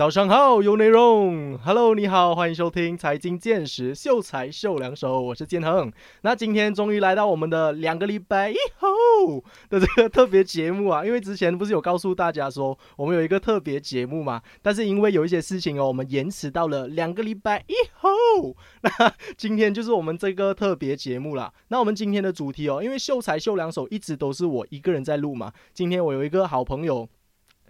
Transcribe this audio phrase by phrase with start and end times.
[0.00, 1.58] 早上好，有内容。
[1.58, 5.92] Hello，你好，欢迎收听财经见识，秀才秀两手，我是建恒。
[6.22, 18.08] 那今天终于来到我们的两个礼拜以后的这个特别节目啊，因为之前不是有告诉大家说我们有一个特别节目嘛，但是因为有一些事情哦，我们延迟到了两个礼拜以后。
[18.80, 21.52] 那今天就是我们这个特别节目啦。
[21.68, 27.06] 那我们今天的主题哦，因为秀才秀两手一直都是我一个人在录嘛，今天我有一个好朋友。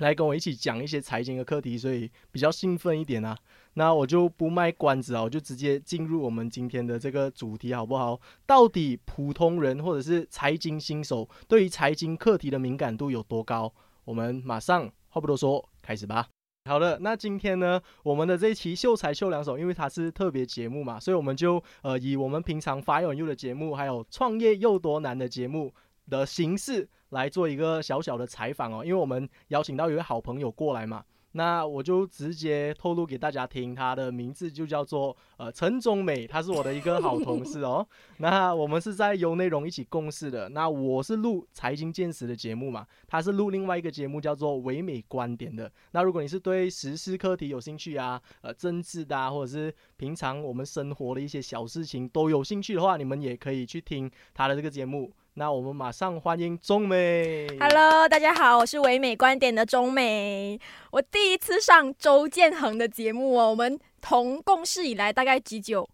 [0.01, 3.37] 来跟我一起讲一些财经的课题，所以比较兴奋一点啊。
[3.75, 8.21] 那我就不卖关子啊，我就直接进入我们今天的这个主题，好不好？
[8.45, 13.73] 到底普通人或者是财经新手对于财经课题的敏感度有多高？
[14.05, 16.27] 我们马上话不多说，开始吧。
[16.65, 25.73] 好的，那今天呢，我们的这期秀才秀两手，因为它是特别节目嘛，所以我们就呃以我们平常发有用的节目，还有创业又多难的节目
[26.11, 26.89] 的形式。
[27.11, 37.85] 来做一个小小的采访哦，因为我们邀请到一位好朋友过来嘛，那我就直接透露给大家听，他的名字就叫做呃陈中美，他是我的一个好同事哦。
[38.19, 45.69] 那我们是在有内容一起共事的，那我是录财经见识的节目嘛，他是录另外一个节目叫做唯美观点的。
[45.91, 55.13] 那如果你是对时事课题有兴趣啊，呃政治的啊，或者是平常我们生活的一些小事情都有兴趣的话，你们也可以去听他的这个节目。
[55.41, 57.47] 那我们马上欢迎中美。
[57.59, 60.61] Hello，大家好，我是唯美观点的中美。
[60.91, 65.89] 我第一次上周建恒的节目哦，我们同共事以来大概几久？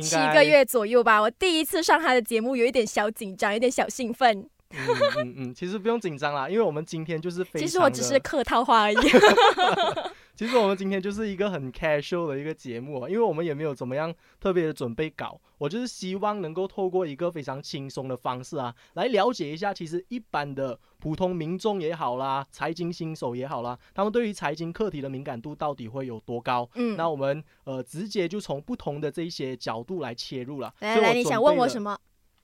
[0.00, 1.20] 七个月左右吧。
[1.20, 4.48] 我第一次上他的节目，有一点小紧张，有点小兴奋。
[4.72, 7.66] 嗯嗯嗯，其实不用紧张啦，因为我们今天就是非常。
[7.66, 8.96] 其实我只是客套话而已。
[10.34, 26.68] 其实我们今天就是一个很 casual 的一个节目，啊因为我们也没有怎么样特别的准备稿，我就是希望能够透过一个非常轻松的方式啊，来了解一下，其实一般的普通民众也好啦，财经新手也好啦，他们对于财经课题的敏感度到底会有多高？
[26.74, 30.74] 嗯，那我们呃直接就从不同的这一些角度来切入了。
[30.80, 31.96] 来来，你想问我什么？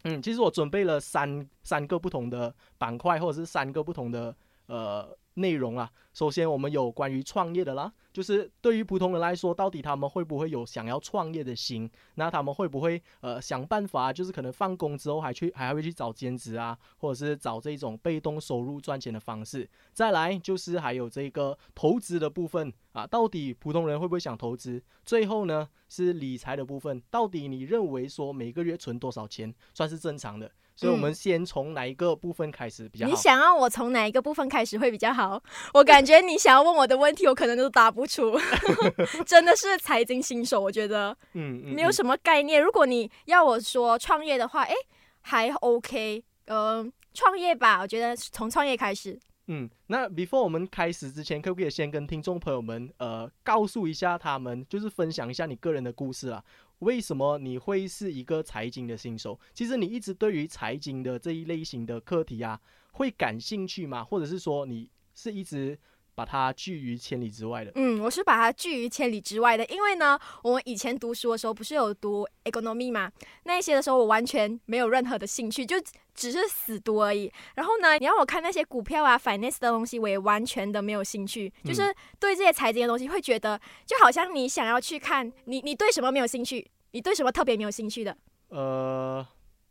[0.05, 4.35] 嗯，其实我准备了三三个不同的板块，或者是三个不同的
[4.67, 5.17] 呃。
[5.39, 11.91] 内容啊，首先我们有关于创业的啦，就是对于普通人来说，到底他们会不会有想要创业的心？
[12.17, 19.69] 那他们会不会呃想办法，就是可能放工之后还去还会去找兼职啊，或者是找这种被动收入赚钱的方式？
[19.93, 24.83] 再来就是还有这个投资的部分啊，到底普通人会不会想投资？
[25.05, 30.51] 最后呢是理财的部分，到底你认为说每个月存多少钱算是正常的？
[30.79, 33.11] 所以，我们先从哪一个部分开始比较好？
[33.11, 35.43] 你想要我从哪一个部分开始会比较好？
[35.75, 38.39] 我感觉你想要问我的问题，我可能都答不出。
[39.27, 42.63] 真的是财经新手，我觉得，嗯，没有什么概念。
[42.63, 44.75] 如果你要我说创业的话，哎，
[45.23, 49.19] 还 OK，呃，创业吧，我觉得从创业开始。
[49.49, 56.45] 嗯，那 before 我们开始之前，可不可以先跟听众朋友们，呃，告诉一下他们，就是分享一下你个人的故事啊？
[56.81, 59.39] 为什么你会是一个财经的新手？
[59.53, 62.61] 其实你一直对于财经的这一类型的课题啊，
[62.93, 64.05] 会感兴趣吗？
[64.05, 65.79] 或者是说你是一直
[66.19, 67.71] 把它拒于千里之外的？
[67.77, 73.13] 嗯，我是把它拒于千里之外的，因为呢，我们以前读书的时候不是有读 economy 吗？
[73.45, 75.77] 那一些的时候我完全没有任何的兴趣，就
[76.17, 77.33] 只是死读而已。
[77.55, 81.53] 然后呢，你让我看那些股票啊、finance 的东西，我也完全的没有兴趣。
[81.65, 83.57] 就是对这些财经的东西，会觉得
[83.87, 86.69] 就好像你想要去看，你你对什么没有兴趣？
[86.91, 88.17] 你对什么特别没有兴趣的？
[88.49, 89.25] 呃，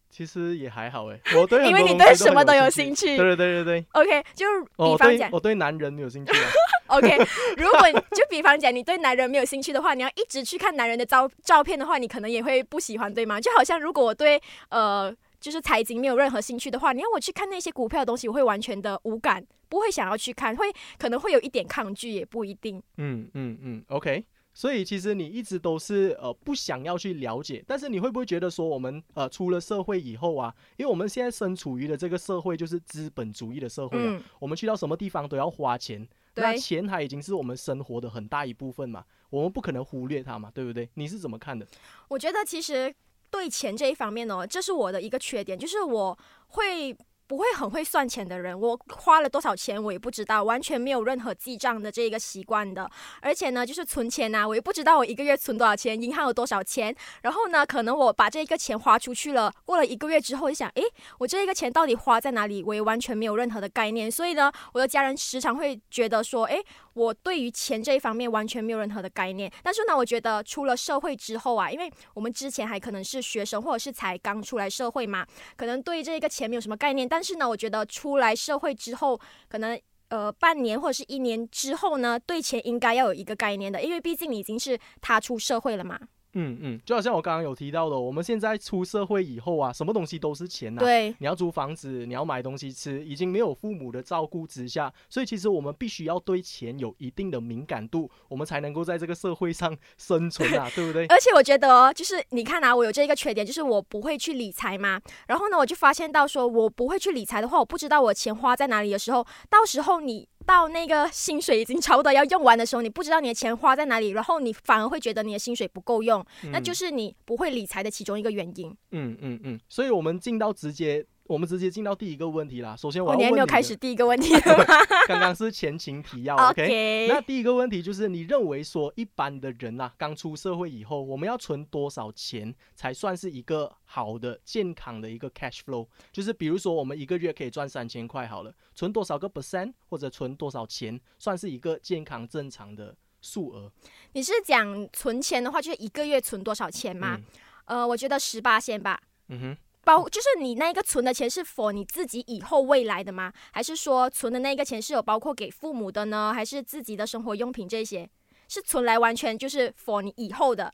[0.10, 3.18] 其实也还好哎， 我对因为你对什么都有兴趣。
[3.18, 3.86] 对对对对对。
[3.94, 6.32] OK，就比方讲，我对男人有兴趣。
[6.88, 7.18] OK，
[7.58, 13.40] 如果就比方讲，你对男人没有兴趣的话，你要一直去看男人的照照片的话，你可能也会不喜欢，对吗？
[13.42, 15.16] 就好像如果我对呃。
[15.40, 20.66] 就是财经没有任何兴趣的话，你要我去看那些股票的东西，我会完全的无感，不会想要去看，会
[20.98, 22.82] 可能会有一点抗拒，也不一定。
[22.98, 24.26] 嗯嗯嗯，OK。
[24.58, 40.90] 所以其实你一直都是呃不想要去了解，但是你会不会觉得说我们呃出了社会以后啊，因为我们现在身处于的这个社会就是资本主义的社会啊，我们去到什么地方都要花钱，那钱它已经是我们生活的很大一部分嘛，我们不可能忽略它嘛，对不对？
[40.96, 41.68] 你是怎么看的？
[42.08, 42.92] 我觉得其实。
[43.30, 46.18] 对钱这一方面呢，这是我的一个缺点，就是我
[46.48, 46.98] 会。
[47.28, 52.90] 不会很会算钱的人，我花了多少钱我也不知道，完全没有任何记账的这个习惯的。
[53.22, 56.96] 而且呢，就是存钱呐，我也不知道我一个月存多少钱，银行有多少钱。
[57.22, 60.84] 然后呢，可能我把这一个钱花出去了，过了一个月之后就想，诶，
[61.20, 62.64] 我这一个钱到底花在哪里？
[62.64, 64.10] 我也完全没有任何的概念。
[64.10, 66.64] 所以呢，我的家人时常会觉得说，诶，
[66.98, 69.52] 我对于钱这一方面完全没有任何的概念。
[69.62, 75.28] 但是呢，我觉得出了社会之后啊，因为我们之前还可能是学生或者是才刚出来社会嘛，
[75.58, 77.06] 可能对这个钱没有什么概念。
[77.08, 86.00] 但但是呢，我觉得出来社会之后，可能呃半年或者是一年之后呢，对钱应该要有一个概念的，因为毕竟你已经是踏出社会了嘛。
[86.34, 101.06] 嗯嗯，就好像我刚刚有提到的，我们现在出社会以后啊，什么东西都是钱呐、对，你要租房子，你要买东西吃，已经没有父母的照顾之下，所以其实我们必须要对钱有一定的敏感度，我们才能够在这个社会上生存啊， 对不对？
[101.08, 105.02] 而且我觉得哦，就是你看啊，我有这一个缺点，就是我不会去理财嘛。
[105.28, 118.76] 然后呢，我就发现到说，我不会去理财的话，我不知道我钱花在哪里的时候，到时候你到那个薪水已经差不多要用完的时候，你不知道你的钱花在哪里，然后你反而会觉得你的薪水不够用，那就是你不会理财的其中一个原因。
[118.92, 122.76] 嗯嗯嗯，所以我们进到直接，我们直接进到第一个问题啦。
[122.76, 124.34] 首先我哦，要问的你还没有开始，第一个问题
[125.08, 127.08] 刚刚是前情提要 OK，,，OK。
[127.10, 135.88] 那第一个问题就是，你认为说一般的人呐、刚出社会以后，我们要存多少钱才算是一个好的、健康的一个 cash flow？
[136.12, 143.72] 就是比如说，我们一个月可以赚三千块好了，存多少个 percent 或者存多少钱，算是一个健康正常的数额？
[144.14, 147.20] 你是讲存钱的话，就是一个月存多少钱吗？
[147.66, 148.98] 呃，我觉得十八先吧。
[149.30, 149.58] 嗯哼，
[149.88, 153.32] 包就是你那个存的钱是否你自己以后未来的吗？
[153.54, 156.34] 还是说存的那个钱是有包括给父母的呢？
[156.36, 158.10] 还是自己的生活用品这些？
[158.50, 160.74] 是存来完全就是 for 你以后的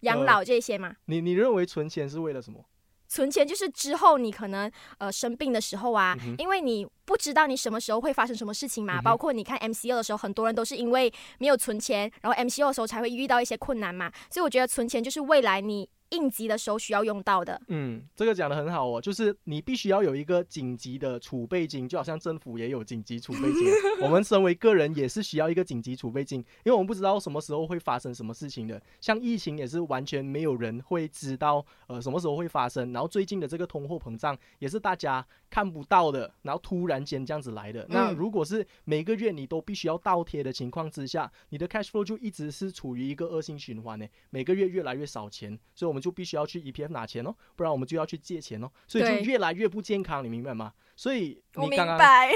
[0.00, 0.94] 养老这些吗？
[1.06, 2.62] 你你认为存钱是为了什么？
[3.08, 8.98] 存钱就是之后你可能呃生病的时候啊，嗯因为你不知道你什么时候会发生什么事情嘛。
[9.00, 14.10] 嗯包括你看 MCO 的时候，很多人都是因为没有存钱，然后 MCO 的时候才会遇到一些困难嘛。
[14.30, 17.60] 所以我觉得存钱就是未来你应急的时候需要用到的。
[17.68, 23.66] 嗯，这个讲的很好哦，就是你必须要有一个紧急的储备金，就好像政府也有紧急储备金，
[24.02, 28.80] 我们身为个人也是需要一个紧急储备金，因为我们不知道什么时候会发生什么事情的。
[29.00, 32.92] 像疫情也是完全没有人会知道，呃，什么时候会发生。
[32.92, 37.86] 然后最近的这个通货膨胀也是大家看不到的，然后突然间这样子来的。
[37.88, 50.70] 那嗯如果是每个月你都必须要倒贴的情况之下，你的 cash flow 就一直是处于一个恶性循环呢，每个月越来越少钱，所以我们就必须要去 EPF 拿钱哦，不然我们就要去借钱哦，所以就越来越不健康，你明白吗？
[50.96, 52.32] 所以我明你刚刚，白。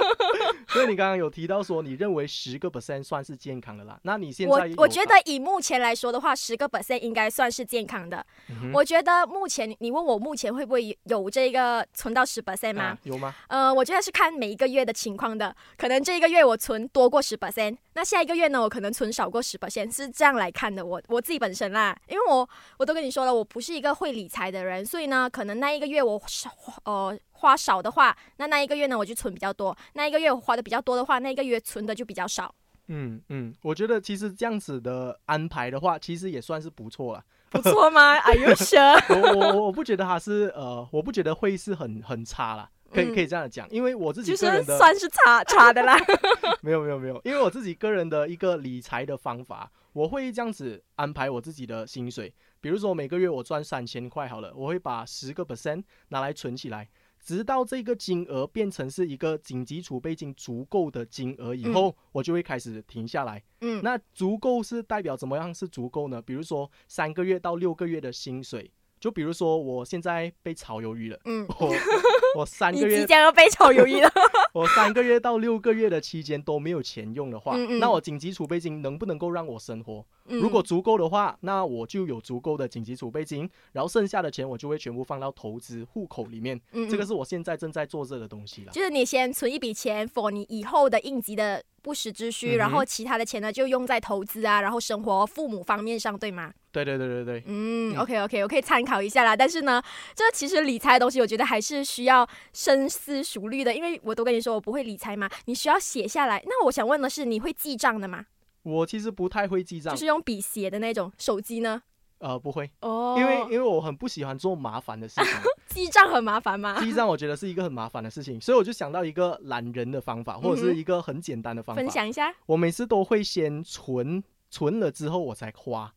[0.68, 3.98] 所以你刚刚有提到说，你认为十个 percent 算是健康的啦。
[4.02, 8.24] 那你现在我我觉得以目前来说的话，十个 percent 应该算是健康的。
[8.50, 12.82] 嗯我觉得目前你问我目前会不会有这个存到十 percent 吗？
[12.84, 13.34] 啊有吗？
[13.48, 20.84] 呃，我觉得是看每一个月的情况的，可能这一个月我存多过十 percent，那下一个月呢，我可能存少过十 percent，是这样来看的。
[20.84, 22.46] 我我自己本身啦，因为我
[22.78, 26.50] 我都跟你说了，我不是一个会理财的人，所以呢，可能那一个月我少
[26.84, 32.54] 呃花少的话，那那一个月呢我就存比较多；那一个月我花的比较多的话，那一个月存的就比较少。
[32.88, 37.24] 嗯嗯，我觉得其实这样子的安排的话，其实也算是不错了。
[37.50, 38.14] 不错吗？
[38.26, 38.96] Are you sure？
[39.08, 42.70] 我我我我不觉得它是呃，我不觉得会是很很差啦。
[42.88, 45.96] 可以嗯可以这样讲，因为我自己就是个人的算是差 差的啦。
[46.62, 52.32] 没有没有没有，因为我自己个人的一个理财的方法，我会这样子安排我自己的薪水。
[52.60, 56.88] 比如说每个月我赚三千块好了，我会把十个 percent 拿来存起来，
[57.26, 63.42] 直到这个金额变成是一个紧急储备金足够的金额以后，我就会开始停下来。
[63.62, 66.22] 嗯，那足够是代表怎么样是足够呢？
[66.22, 71.74] 比如说三个月到六个月的薪水，就比如说我现在被炒鱿鱼了，嗯， 我
[72.40, 74.10] 我三你个月即将要被炒鱿鱼了。
[74.54, 80.04] 我三个月到六个月的期间都没有钱用的话，嗯嗯那我紧急储备金能不能够让我生活？
[80.28, 86.60] 嗯如果足够的话，那我就有足够的紧急储备金，然后剩下的钱我就会全部放到投资户口里面。
[86.90, 88.72] 这个是我现在正在做这个东西了。
[88.72, 96.52] 就是你先存一笔钱，for 你以后的应急的不时之需，嗯然后其他的钱呢就用在投资啊，然后生活、父母方面上，对吗？
[96.72, 99.36] 对对对对对，嗯嗯 o k OK，我可以参考一下啦。
[99.36, 99.80] 但是呢，
[100.12, 106.42] 这其实理财的东西，我觉得还是需要深思熟虑的，因为我都跟你说我不会理财嘛，你需要写下来。
[106.46, 108.26] 那我想问的是，你会记账的吗？
[108.64, 111.84] 我其实不太会记账就，是用笔写的那种，手机呢？
[112.18, 115.30] 呃，不会，哦因为因为我很不喜欢做麻烦的事情。
[115.68, 116.80] 记账很麻烦吗？
[116.80, 121.82] 记账我觉得是一个很麻烦的事情，所以我就想到一个懒人的方法，或者是一个很简单的方法。
[121.82, 122.34] 分享一下。
[122.46, 125.92] 我每次都会先存，存了之后我才花。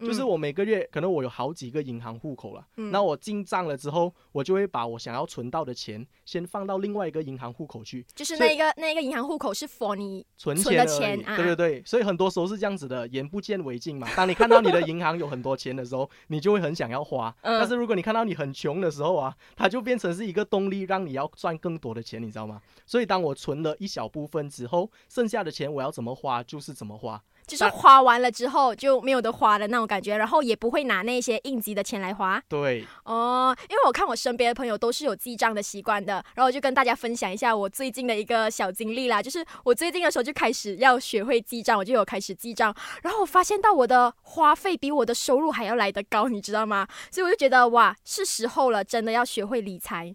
[0.00, 14.08] 就是嗯我每个月可能我有好几个银行户口了，嗯那我进账了之后，我就会把我想要存到的钱先放到另外一个银行户口去就是那个那个银行户口是 for 你存钱的钱对对对，所以很多时候是这样子的，眼不见为净嘛。
[14.16, 17.34] 当你看到你的银行有很多钱的时候，你就会很想要花。
[17.42, 22.60] 嗯但是如果你看到你很穷的时候啊，它就变成是一个动力，让你要赚更多的钱，你知道吗？
[22.86, 27.22] 所以当我存了一小部分之后，剩下的钱我要怎么花就是怎么花。
[27.50, 32.40] 就是花完了之后就没有得花的那种感觉，然后也不会拿那些应急的钱来花。
[32.48, 46.86] 对，哦，因为我看我身边的朋友都是有记账的习惯的，然后我就跟大家分享一下我最近的一个小经历啦，就是我最近的时候就开始要学会记账，我就有开始记账，然后我发现到我的花费比我的收入还要来得高，你知道吗？
[47.10, 50.14] 所以我就觉得哇，是时候了，真的要学会理财。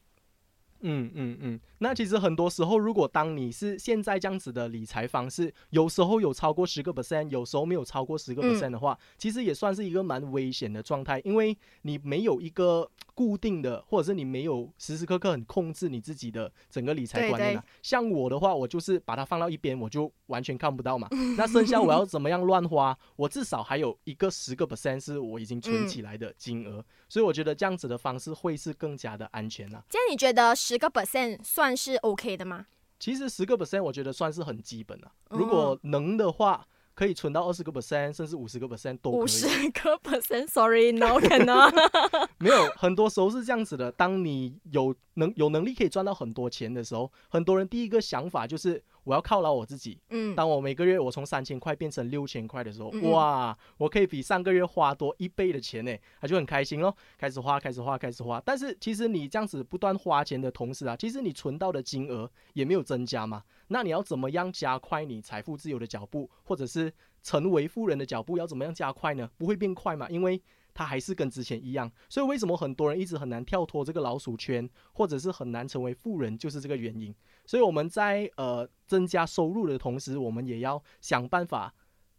[0.82, 1.60] 嗯嗯嗯。
[1.80, 17.62] 那其实很多时候，如果当你是现在这样子的理财方式，有时候有超过十个 percent，有时候没有超过十个 percent 的话，其实也算是一个蛮危险的状态，因为你没有一个固定的，或者是你没有时时刻刻很控制你自己的整个理财观念。
[17.82, 21.08] 像我的话，我就是把它放到一边，我就完全看不到嘛。
[21.38, 29.84] 那剩下我要怎么样乱花，我至少还有一个十个 percent 是我已经存起来的金额，所以我觉得这样子的方式会是更加的安全啊。
[29.90, 31.65] 这样你觉得十个 percent 算？
[31.66, 32.68] 算是 OK 的吗？
[33.00, 35.12] 其实十个 percent 我觉得算是很基本了。
[35.32, 39.22] 如果能的话，可以存到二十个 percent，甚至五十个 percent 都可以。
[39.22, 41.74] 五十个 percent，Sorry，No cannot。
[42.38, 43.92] 没有，很多时候是这样子的。
[43.92, 48.84] 当你有能有能力可以赚到很多钱的时候，很多人第一个想法就是。
[49.06, 49.98] 我要犒劳我自己。
[50.10, 58.42] 嗯，当我每个月我从三千块变成六千块的时候，哇，我可以比上个月花多一倍的钱呢，他就很开心咯，开始花，开始花，开始花。
[58.46, 63.42] 但是其实你这样子不断花钱的同时啊，其实你存到的金额也没有增加嘛。
[63.70, 66.94] 那你要怎么样加快你财富自由的脚步，或者是
[67.24, 69.30] 成为富人的脚步，要怎么样加快呢？
[69.38, 70.42] 不会变快嘛，因为。
[70.76, 77.16] 它还是跟之前一样，所以为什么很多人一直很难跳脱这个老鼠圈，或者是很难成为富人，就是这个原因。
[77.46, 81.74] 所以我们在呃增加收入的同时，我们也要想办法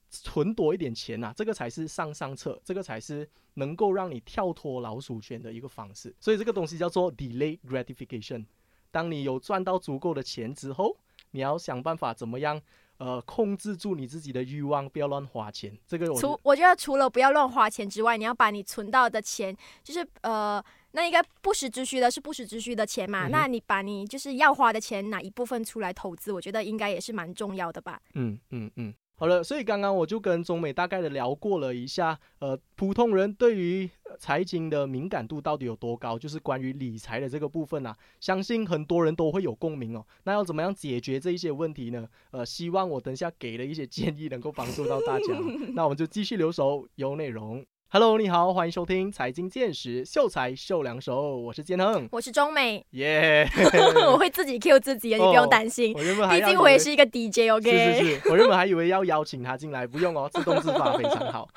[0.08, 6.16] 存多一点钱呐，这个才是上上策，这个才是能够让你跳脱老鼠圈的一个方式。
[6.18, 8.46] 所以这个东西叫做 delay gratification。
[8.90, 10.96] 当你有赚到足够的钱之后，
[11.32, 12.62] 你要想办法怎么样？
[12.98, 15.76] 呃，控制住你自己的欲望，不要乱花钱。
[15.86, 20.62] 这个除我觉得除了不要乱花钱之外，你要把你存到的钱，就是呃，
[20.92, 23.28] 那应该不时之需的是不时之需的钱嘛。
[23.28, 28.00] 那你把你就是要花的钱拿一部分出来投资，我觉得应该也是蛮重要的吧。
[28.14, 28.94] 嗯嗯嗯。
[29.18, 40.04] 好了，所以刚刚我就跟中美大概的聊过了一下，呃，普通人对于财经的敏感度到底有多高，就是关于理财的这个部分啊，相信很多人都会有共鸣哦。
[40.25, 42.06] 那要怎么样解决这一些问题呢？
[42.30, 45.25] 呃，希望我等下给的一些建议能够帮助到大家。
[45.75, 47.64] 那我们就继续留守有内容。
[47.88, 53.48] Hello，你好，欢迎收听财经见识，秀才秀两手，我是建亨，我是中美，耶，
[54.10, 61.48] 我会自己 Q 自己，你不用担心，毕竟我也是一个 DJ，OK，是是是，我原本还以为要邀请他进来，不用哦，自动自发非常好，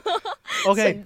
[0.68, 1.02] OK。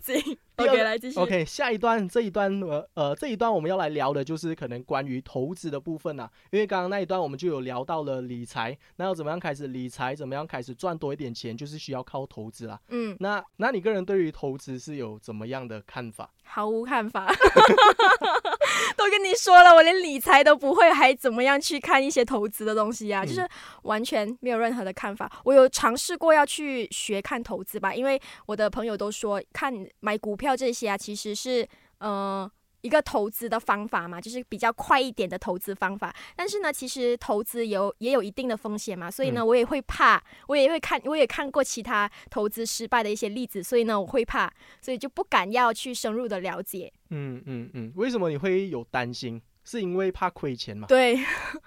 [0.56, 1.18] OK，来继续。
[1.18, 12.80] OK，下一段这一段呃呃这一段我们要来聊的就是可能关于投资的部分啊，因为刚刚那一段我们就有聊到了理财，那要怎么样开始理财，怎么样开始赚多一点钱，就是需要靠投资啦。
[12.88, 16.30] 嗯，那那你个人对于投资是有怎么样的看法？
[16.46, 17.26] 毫无看法，
[18.96, 23.24] 都跟你说了，我连理财都不会，还怎么样去看一些投资的东西呀？
[23.24, 23.46] 就是
[23.82, 25.30] 完全没有任何的看法。
[25.44, 30.56] 我有尝试过要去学看投资吧，因为我的朋友都说看买股票。
[30.56, 32.50] 这些啊，其实是呃
[32.86, 36.14] 一个投资的方法嘛，就是比较快一点的投资方法。
[36.36, 44.48] 但是呢，其实投资有也有一定的风险嘛，所以呢，我也会怕，我也会看，我也看过其他投资失败的一些例子，所以呢，我会怕，
[44.80, 46.92] 所以就不敢要去深入的了解。
[47.10, 49.42] 嗯嗯嗯，为什么你会有担心？
[49.64, 50.86] 是因为怕亏钱嘛？
[50.86, 51.18] 对。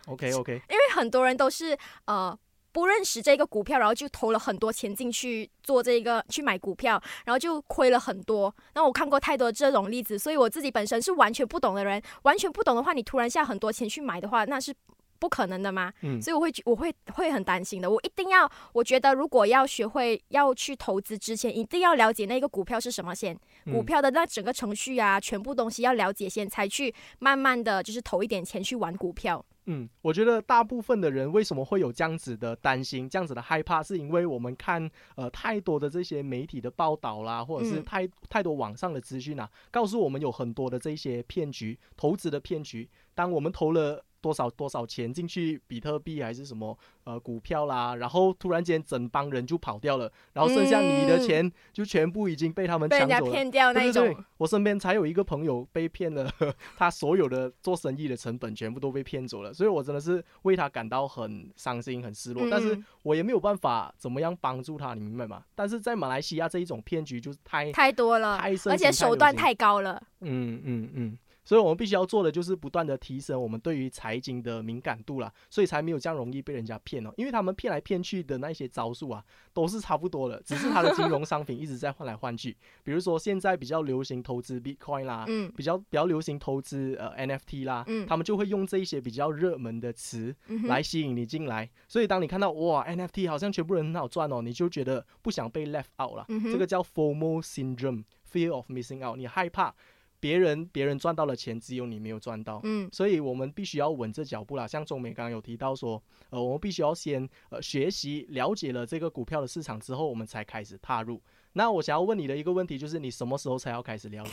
[0.05, 0.53] OK OK。
[0.71, 2.39] 因为很多人都是呃。
[2.79, 6.91] 不认识这个股票，然后就投了很多钱进去做这个去买股票，
[7.25, 8.55] 然后就亏了很多。
[8.73, 12.01] 那我看过太多这种例子，所以我自己本身是完全不懂的人。
[12.21, 14.73] 完全不懂的话，你突然下很多钱去买的话，那是
[15.19, 15.91] 不可能的嘛。
[16.03, 17.91] 嗯，所以我会我会会很担心的。
[17.91, 29.45] 我一定要，我觉得如果要学会要去投资之前，一定要了解那个股票是什么先，股票的那整个程序啊，全部东西要了解先，才去慢慢的就是投一点钱去玩股票。
[29.71, 42.89] 嗯，我觉得大部分的人为什么会有这样子的担心、这样子的害怕，是因为我们看呃太多的这些媒体的报道啦，或者是太太多网上的资讯啊，告诉我们有很多的这些骗局、投资的骗局。
[43.13, 44.03] 当我们投了。
[44.21, 53.31] 多少多少钱进去比特币还是什么呃股票啦，然后突然间整帮人就跑掉了，然后剩下你的钱就全部已经被他们抢走了。
[53.31, 54.15] 骗掉那种。
[54.37, 56.31] 我身边才有一个朋友被骗了，
[56.77, 62.47] 他所有的做生意的成本全部都被骗走了，所以我真的是为他感到很伤心、很失落。
[62.49, 65.43] 但是我也没有办法怎么样帮助他，你明白吗？
[65.55, 70.01] 但是在马来西亚这一种骗局就是太太多了，太而且手段太高了。
[70.21, 71.17] 嗯嗯嗯。
[71.49, 77.11] 所以我们必须要做的就是不断的提升我们对于财经的敏感度啦，所以才没有这样容易被人家骗哦。
[77.17, 82.55] 因为他们骗来骗去的那些招数啊，都是差不多的，只是他的金融商品一直在换来换去。
[82.83, 90.35] 比如说现在比较流行投资 Bitcoin 啦，嗯比较比较流行投资呃 NFT 啦，嗯他们就会用这一些比较热门的词
[90.67, 91.67] 来吸引你进来。
[91.87, 96.27] 所以当你看到哇 NFT 好像全部人很好赚哦，你就觉得不想被 left out 了。
[96.27, 99.73] 这个叫 FOMO syndrome，fear of missing out，你害怕
[100.19, 102.59] 别人别人赚到了钱，只有你没有赚到。
[102.63, 104.67] 嗯所以我们必须要稳着脚步啦。
[104.67, 111.21] 像中美刚刚有提到说，呃，我们必须要先呃学习了解了这个股票的市场之后，我们才开始踏入。
[111.53, 114.31] 那我想要问你的一个问题就是，你什么时候才要开始了解？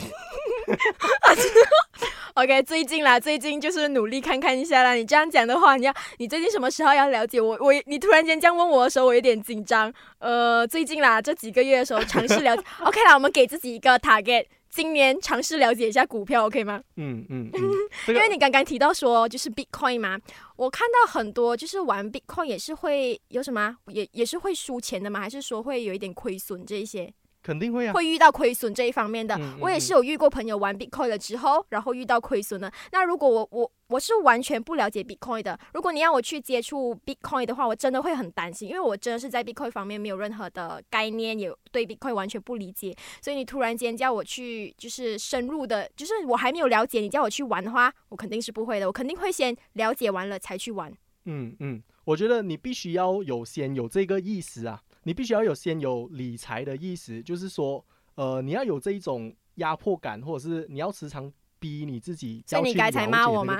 [2.35, 4.93] OK，最近啦，最近就是努力看看一下啦。
[4.93, 7.57] 你这样讲的话，你要你最近什么时候要了解我？
[7.59, 9.90] 我你突然间这样问我的时候，我有点紧张。
[10.19, 12.62] 呃，最近啦，这几个月的时候尝试了解。
[12.85, 14.45] OK 啦，我们给自己一个 target，
[14.76, 16.83] 今年尝试了解一下股票，OK 吗？
[16.97, 17.50] 嗯嗯
[18.09, 20.18] 因为你刚刚提到说就是 Bitcoin 嘛，
[20.56, 25.18] 我看到很多就是玩 Bitcoin 也是会有什么啊，也也是会输钱的吗？
[25.21, 27.11] 还是说会有一点亏损这一些？
[27.47, 27.93] 肯定会啊。
[27.93, 29.37] 会遇到亏损这一方面的。
[29.37, 32.73] 嗯嗯我也是有遇过朋友玩 Bitcoin 了之后，然后遇到亏损的。
[32.91, 42.93] 那如果我我我是完全不了解 Bitcoin 的，如果你让我去接触 Bitcoin 的话，我真的会很担心，因为我真的是在 Bitcoin 方面没有任何的概念，也对 Bitcoin 完全不理解。
[43.23, 48.87] 所以你突然间叫我去就是深入的，就是我还没有了解，你叫我去玩的话，我肯定是不会的。
[48.88, 50.93] 我肯定会先了解完了才去玩。
[51.29, 57.83] 嗯嗯，我觉得你必须要有先有这个意识啊，你必须要有先有理财的意识，就是说，
[58.17, 63.57] 呃，你要有这一种压迫感，或者是你要时常逼你自己所以你刚才骂我吗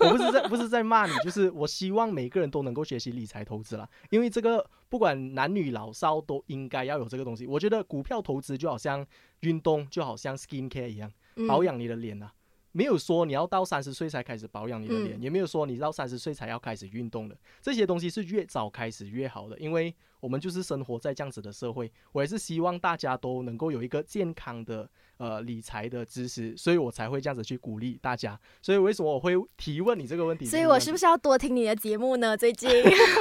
[0.00, 7.46] 我不是在不是在骂你，就是我希望每个人都能够学习理财投资啦，因为这个不管男女老少都应该要有这个东西。
[7.46, 9.06] 我觉得股票投资就好像
[9.40, 12.30] 运动，就好像 skin care 一样，嗯保养你的脸啊。
[12.72, 17.36] 没有说你要到三十岁才开始保养你的脸，嗯也没有说你到三十岁才要开始运动的。
[17.60, 21.90] 这些东西是越早开始越好的，因为我们就是生活在这样子的社会。
[22.12, 24.88] 我也是希望大家都能够有一个健康的
[25.18, 28.38] 呃理财的知识，所以我才会这样子去鼓励大家。
[28.62, 30.46] 所以为什么我会提问你这个问题？
[30.46, 31.04] 所以我是不是？
[31.04, 32.36] 要多听你的节目呢？
[32.36, 32.70] 最近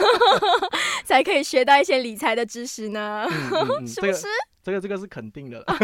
[1.03, 3.25] 才可以学到一些理财的知识呢？
[3.29, 4.21] 嗯嗯嗯， 是不是？
[4.21, 5.75] 这个这个这个是肯定的啦，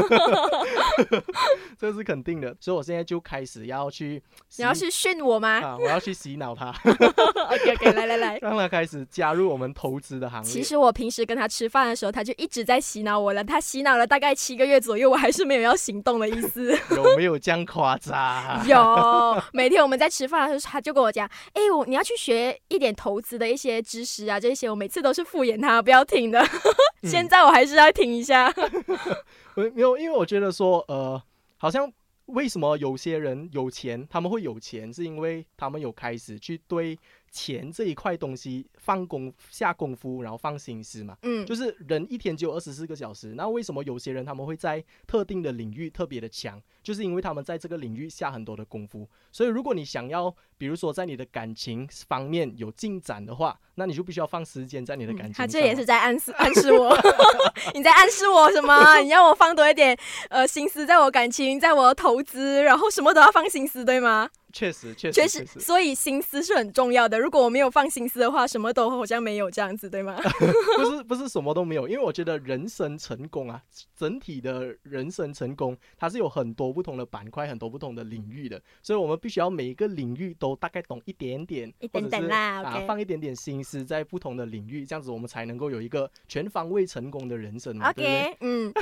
[1.79, 2.55] 这个是肯定的。
[2.59, 4.21] 所以我现在就开始要去，
[4.57, 6.69] 你要去训我吗啊，我要去洗脑他？
[6.85, 8.37] OK OK， 来来来。
[8.41, 10.51] 让他开始加入我们投资的行列。
[10.51, 13.43] 其实我平时跟他吃饭的时候，他就一直在洗脑我了。
[13.43, 16.77] 他洗脑了大概七个月左右，我还是没有要行动的意思。
[16.91, 18.65] 有没有这样夸张？
[18.67, 26.39] 有，每天我们在吃饭的时候，他就跟我讲：“哎、我你要去学一点投资的一些知识啊，这些。”我每次都是敷衍他，不要听的。
[26.41, 28.51] 嗯现在我还是要听一下。
[29.55, 31.21] 没没有，因为我觉得说，呃，
[31.57, 31.91] 好像
[32.27, 36.97] 为什么有些人有钱，他们会有钱，是因为他们有开始去对
[37.37, 41.15] 钱这一块东西放功下功夫，然后放心思嘛。
[41.21, 46.59] 嗯，就是人一天只有二十四个小时，那为什么有些人他们会在特定的领域特别的强？
[46.81, 49.07] 就是因为他们在这个领域下很多的功夫。
[49.31, 55.33] 所以如果你想要，比如说在你的感情方面有进展的话，那你就必须要放时间在你的感情。
[55.33, 56.97] 他这也是在暗示暗示我，
[57.75, 58.99] 你在暗示我什么？
[59.01, 59.95] 你要我放多一点
[60.29, 64.29] 呃心思在我感情，在我投资，然后什么都要放心思，对吗？
[64.53, 67.19] 确实确实确实，所以心思是很重要的。
[67.19, 70.17] 如果我没有放心思的话，什么都好像没有这样子，对吗？
[70.77, 73.61] 不是不是什么都没有，因为我觉得人生成功啊，
[73.95, 88.73] 整体的人生成功，它是有很多不同的板块，很多不同的领域的，所以我们必须要每一个领域都大概懂一点点，一点点啦啊放一点点心思在不同的领域，这样子我们才能够有一个全方位成功的人生嘛，对不对？OK，嗯，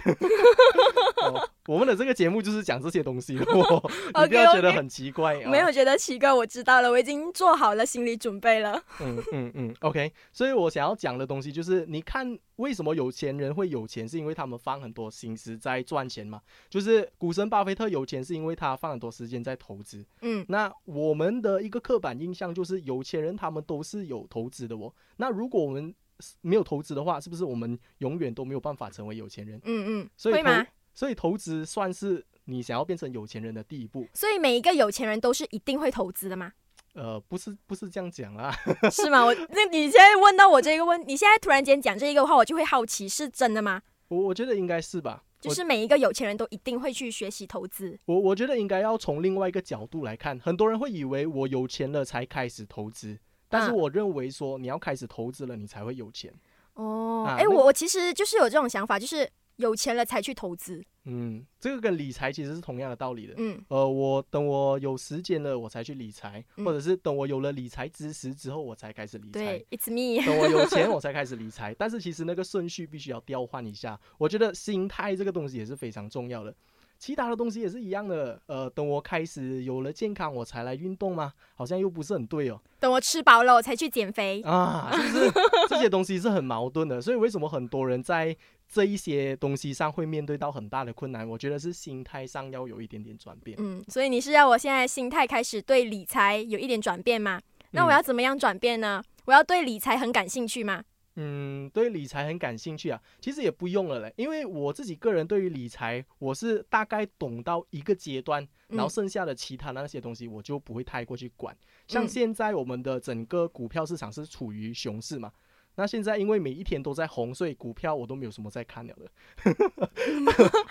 [1.25, 5.49] 哦，我们的这个节目就是讲这些东西的 哦，你不要觉得很奇怪啊。
[5.49, 8.81] 没有觉得奇怪，我知道了，我已经做好了心理准备了。
[9.01, 10.11] 嗯嗯嗯，OK。
[10.31, 16.39] 所以我想要讲的东西就是，你看为什么有钱人会有钱，是因为他们放很多心思在赚钱嘛。
[16.69, 20.05] 就是股神巴菲特有钱，是因为他放很多时间在投资。
[20.21, 24.93] 嗯，那我们的一个刻板印象就是，有钱人他们都是有投资的哦。
[25.17, 25.93] 那如果我们
[26.41, 29.59] 没有投资的话，是不是我们永远都没有办法成为有钱人？
[29.63, 30.65] 嗯嗯，所以吗？
[30.95, 34.07] 所以投资算是你想要变成有钱人的第一步。
[34.13, 36.53] 所以每一个有钱人都是一定会投资的吗？
[36.93, 38.55] 呃，不是不是这样讲啊。
[38.89, 39.23] 是吗？
[39.23, 43.81] 我那你现在问到我这个问，你现在突然间讲这一个的话，我就会好奇，是真的吗？
[44.07, 45.21] 我我觉得应该是吧。
[45.41, 47.99] 就是每一个有钱人都一定会去学习投资。
[48.05, 56.33] 我我觉得应该要从另外一个角度来看，很多人会以为我有钱了才开始投资，但是嗯我认为说你要开始投资了，你才会有钱。
[56.73, 60.83] 哦，哎、我我其实就是有这种想法，就是有钱了才去投资。
[61.07, 63.35] 嗯，这个跟理财其实是同样的道理的。
[63.37, 69.31] 嗯呃，我等我有时间了，我才去理财，嗯或者是等我有了理财知识之后，我才开始理财。
[69.31, 70.25] 对，It's me。
[70.25, 71.75] 等我有钱，我才开始理财。
[71.75, 73.99] 但是其实那个顺序必须要调换一下。
[74.17, 76.55] 我觉得心态这个东西也是非常重要的。
[76.97, 78.41] 其他的东西也是一样的。
[78.47, 81.33] 呃，等我开始有了健康，我才来运动吗？
[81.53, 82.59] 好像又不是很对哦。
[82.79, 84.41] 等我吃饱了，我才去减肥。
[84.43, 85.31] 啊，就是
[85.69, 87.01] 这些东西是很矛盾的。
[87.01, 88.35] 所以为什么很多人在
[88.67, 91.27] 这一些东西上会面对到很大的困难？
[91.27, 93.57] 我觉得是心态上要有一点点转变。
[93.59, 97.41] 嗯，所以你是要我现在心态开始对理财有一点转变吗？
[97.71, 99.03] 那我嗯要怎么样转变呢？
[99.25, 100.83] 我要对理财很感兴趣吗？
[101.17, 111.55] 嗯，对理财很感兴趣啊，其实也不用了嘞，因为我自己个人对于理财，我是大概懂到一个阶段，然后嗯剩下的其他的那些东西我就不会太过去管。
[111.87, 115.31] 像嗯现在我们的整个股票市场是处于熊市嘛，
[115.75, 119.09] 那现在因为每一天都在红，所以股票我都没有什么在看了的。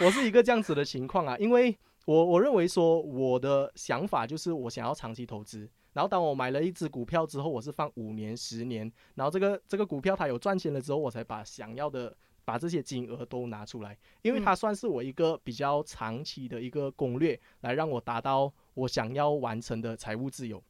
[0.05, 12.15] 我是一个这样子的情况啊，因为我我认为说我的想法就是我想要长期投资，然后当我买了一只股票之后，我是放五年、十年，然后这个这个股票它有赚钱了之后，我才把想要的
[12.45, 20.63] 把这些金额都拿出来，因为嗯它算是我一个比较长期的一个攻略，来让我达到我想要完成的财务自由。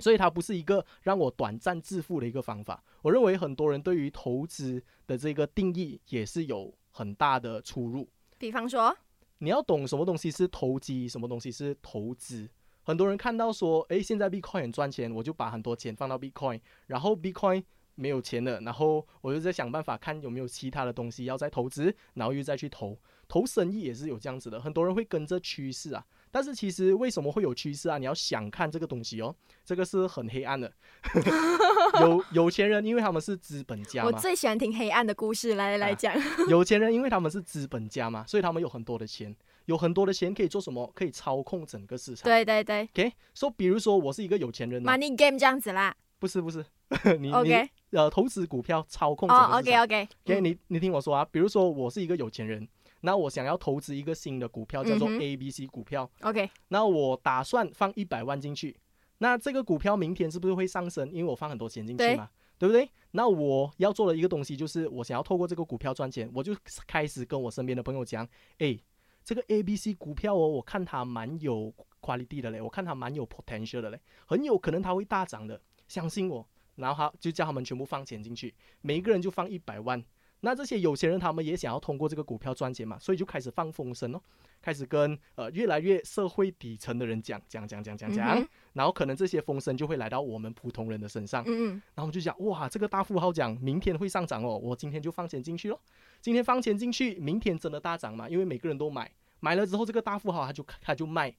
[0.00, 2.82] 所以它不是一个让我短暂致富的一个方法。
[3.02, 8.08] 我认为很多人对于投资的这个定义也是有很大的出入。
[8.38, 8.96] 比方说，
[9.38, 12.48] 你要懂什么东西是投机，什么东西是投资。
[12.82, 17.62] 很多人看到说，诶，现在 Bitcoin 很赚钱，我就把很多钱放到 Bitcoin，然后 Bitcoin
[17.94, 22.98] 没有钱了，然后我就在想办法看有没有其他的东西要再投资，然后又再去投。
[23.28, 26.04] 投生意也是有这样子的，很多人会跟着趋势啊。
[26.30, 27.98] 但是其实为什么会有趋势啊？
[27.98, 30.72] 你要想看这个东西哦，这个是很黑暗的。
[32.00, 36.14] 有有钱人，因为他们是资本家嘛，我最喜欢听黑暗的故事，来来讲。
[36.48, 39.34] 有钱人因为他们是资本家嘛，所以他们有很多的钱，
[39.66, 40.90] 有很多的钱可以做什么？
[40.94, 42.24] 可以操控整个市场。
[42.24, 45.94] 对对对 OK，说、比如说我是一个有钱人、啊，，Money Game 这样子啦。
[46.20, 46.64] 不是不是，
[47.18, 49.82] 你 OK，你呃投资股票操控整哦，OK 个市场。
[49.82, 52.68] OK，OK，你你听我说啊，比如说我是一个有钱人，
[53.00, 58.76] 那我想要投资一个新的股票，叫做 A B C 股票，OK，那我打算放一百万进去，
[59.18, 61.10] 那这个股票明天是不是会上升？
[61.10, 62.88] 因为我放很多钱进去嘛，对不对？
[63.12, 66.54] 那我要做的一个东西就是，我想要透过这个股票赚钱，我就
[66.86, 68.78] 开始跟我身边的朋友讲，诶，
[69.24, 76.46] 这个 A B C 股票哦，我看它蛮有 quality 的嘞，我看它蛮有 potential 的嘞，很有可能它会大涨的，相信我。
[76.76, 80.02] 然后他就叫他们全部放钱进去，每一个人就放一百万。
[80.40, 84.20] 那这些有钱人他们也想要通过这个股票赚钱嘛，所以就开始放风声哦，
[84.62, 95.78] 开始跟呃越来越社会底层的人讲讲讲讲讲讲，嗯然后可能这些风声就会来到我们普通人的身上，嗯嗯，然后就讲哇，这个大富豪讲明天会上涨哦，我今天就放钱进去咯。
[96.20, 98.28] 今天放钱进去，明天真的大涨嘛？
[98.28, 101.34] 因为每个人都买，买了之后这个大富豪他就他就卖，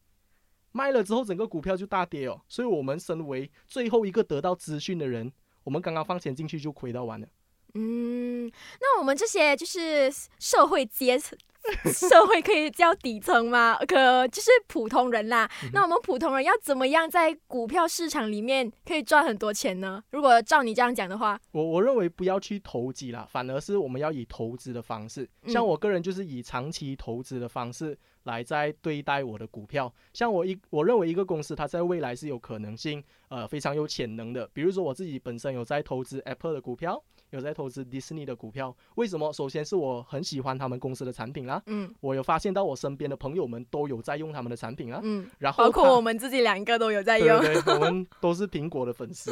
[0.71, 2.39] 卖了之后整个股票就大跌哦。
[2.47, 5.31] 所以我们身为最后一个得到资讯的人，
[5.63, 7.27] 我们刚刚放钱进去就亏到完了。
[7.73, 11.37] 嗯，那我们这些就是社会阶层，
[11.93, 13.77] 社会可以叫底层吗？
[13.87, 15.49] 可就是普通人啦。
[15.73, 20.03] 那我们普通人要怎么样在股票市场里面可以赚很多钱呢？
[20.11, 29.93] 如果照你这样讲的话，我我认为不要去投机啦，反而是我们要以投资的方式，嗯像我个人就是以长期投资的方式来在对待我的股票。
[30.13, 34.49] 像我一我认为一个公司它在未来是有可能性，呃，非常有潜能的。
[34.53, 37.01] 比如说我自己本身有在投资 Apple 的股票，
[37.31, 38.73] 有在投资 Disney 的股票。
[38.95, 39.33] 为什么？
[39.33, 47.39] 首先是我很喜欢他们公司的产品啦，嗯我有发现到我身边的朋友们都有在用他们的产品啊，嗯，然后包括我们自己两个都有在用。
[47.39, 49.31] 对对对，我们 都是苹果的粉丝。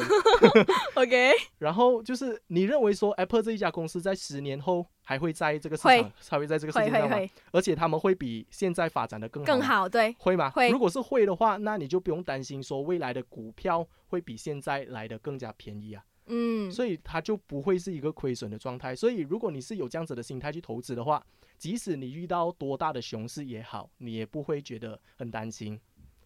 [0.96, 7.16] OK， 然后就是你认为说 Apple 这一家公司在十年后还会在这个市会场，还会在这个世会会界上吗？
[7.18, 10.50] 会而且他们会比现在发展的更好吗，更好，对，会吗？
[10.52, 18.96] 会如果是会的话，那你就不用担心说未来的股票会比现在来的更加便宜啊，嗯，所以它就不会是一个亏损的状态。
[18.96, 21.22] 所以如果你是有这样子的心态去投资的话，
[21.58, 25.80] 即使你遇到多大的熊市也好，你也不会觉得很担心。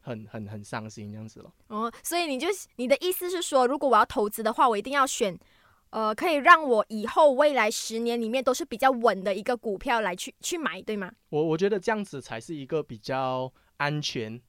[0.05, 1.53] 很很很伤心这样子了。
[1.69, 5.39] 哦，所以你就你的意思是说，如果我要投资的话，我一定要选，
[5.91, 11.09] 呃，可以让我以后未来十年里面都是比较稳的一个股票来去去买，对吗？
[11.29, 14.41] 我我觉得这样子才是一个比较安全，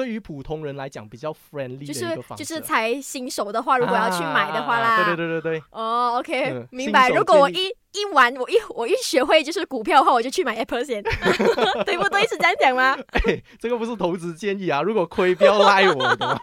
[0.00, 2.60] 对于普通人来讲比较 friendly 的就一是就是个方式啊。
[2.62, 7.10] 才新手的话，如果要去买的话啦，对对对对对，哦，OK，、嗯明白。
[7.10, 11.02] 如果我一一玩，我一我一学会就是股票的话，我就去买 Apple 先，
[11.84, 12.26] 对不对？
[12.26, 16.40] 是这样讲吗哎，这个不是投资建议啊，如果亏不要赖我的。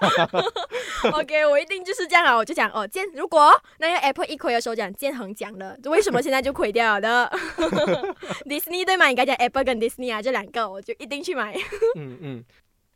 [1.13, 7.31] ？OK，我一定就是这样啊，我就讲哦，建如果那个 Apple 一亏的时候讲建恒讲的，为什么现在就亏掉了的？
[8.45, 9.09] Disney 对吗？
[9.09, 11.55] 应该讲 Apple 跟 Disney 啊，这两个我就一定去买。
[11.95, 12.43] 嗯嗯。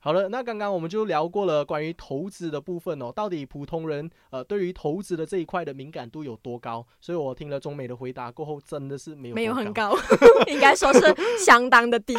[0.04, 6.84] 好了，那刚刚我们就聊过了关于投资的部分哦，到底普通人呃对于投资的这一块的敏感度有多高？
[7.00, 9.96] 所以我听了中美的回答过后，真的是没有没有很高，
[10.50, 11.02] 应该说是
[11.38, 12.16] 相当的低。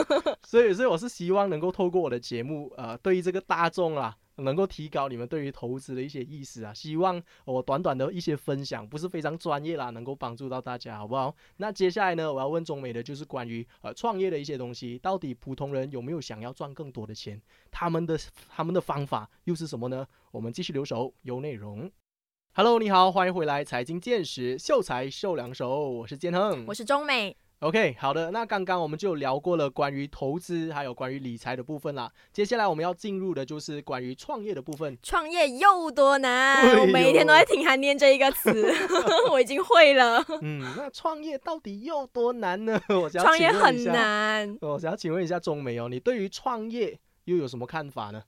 [0.42, 4.16] 所以，所以我是希望能够透过我的节目，呃，对于这个大众啊。
[4.36, 11.34] 能够提高你们对于投资的一些意识啊，希望我短短的一些分享不是非常专业啦，能够帮助到大家，好不好？
[11.56, 17.40] 那接下来呢，我要问中美的就是关于呃创业的一些东西，到底普通人有没有想要赚更多的钱？
[17.70, 18.18] 他们的
[18.48, 20.06] 他们的方法又是什么呢？
[20.30, 21.90] 我们继续留守有内容。
[22.54, 27.45] Hello，你好，欢迎回来，财经见识，秀才秀两手，我是建亨，我是中美。
[27.60, 32.12] OK，好的，那刚刚我们就聊过了关于投资还有关于理财的部分啦。
[32.30, 34.94] 接下来我们要进入的就是关于创业的部分。
[35.02, 36.78] 创业又多难？
[36.78, 38.70] 我每天都在听他念这一个词，
[39.32, 40.22] 我已经会了。
[40.42, 42.78] 嗯，那创业到底又多难呢？
[42.90, 44.58] 我想创业很难。
[44.60, 48.22] 我想要请问一下中美哦，你对于创业又有什么看法呢？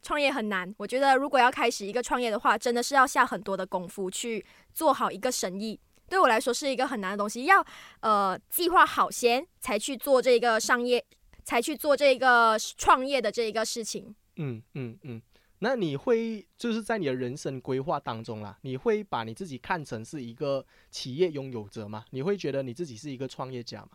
[0.00, 5.78] 创业很难，我觉得如果要开始一个创业的话，真的是要下很多的功夫去做好一个生意。
[6.10, 7.64] 对我来说是一个很难的东西，要
[8.00, 11.02] 呃计划好先才去做这个商业，
[11.44, 14.12] 才去做这个创业的这一个事情。
[14.36, 15.22] 嗯嗯嗯，
[15.60, 22.04] 那你会就是在你的人生规划当中啦，你会把你自己看成是一个企业拥有者吗？
[22.10, 23.90] 你会觉得你自己是一个创业家吗？